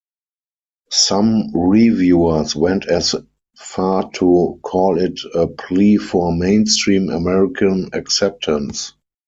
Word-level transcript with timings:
Some 0.89 1.51
reviewers 1.55 2.55
went 2.55 2.87
as 2.87 3.13
far 3.55 4.09
to 4.13 4.57
call 4.63 4.97
it 4.99 5.19
a 5.35 5.45
plea 5.45 5.97
for 5.97 6.35
mainstream 6.35 7.09
American 7.11 7.91
acceptance. 7.93 8.93